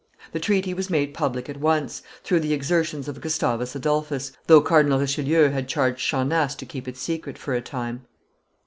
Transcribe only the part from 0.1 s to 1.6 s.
The treaty was made public at